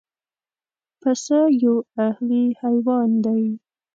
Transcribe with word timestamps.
پسه 1.01 1.39
یو 1.63 1.75
اهلي 2.07 2.45
حیوان 2.61 3.09
دی. 3.23 3.43